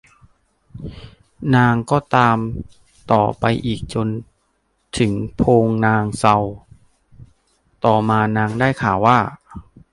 [1.55, 2.37] นางก็ตาม
[3.11, 4.07] ต่อไปอีกจน
[4.97, 5.41] ถึงโพ
[5.85, 6.37] นางเซา
[7.85, 9.17] ต่อมานางได้ข่าวว่า